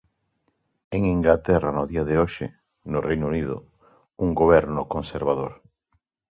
En 0.95 1.01
Inglaterra 1.15 1.69
no 1.75 1.83
día 1.91 2.03
de 2.09 2.15
hoxe, 2.21 2.45
no 2.91 2.97
Reino 3.07 3.25
Unido, 3.33 3.55
un 4.23 4.29
Goberno 4.41 4.81
conservador. 4.93 5.53